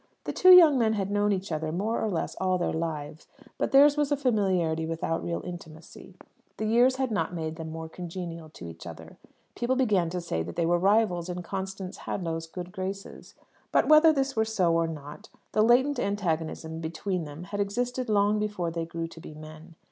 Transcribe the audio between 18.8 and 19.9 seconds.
grew to be men.